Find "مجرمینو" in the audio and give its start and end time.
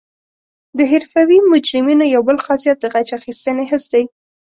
1.53-2.05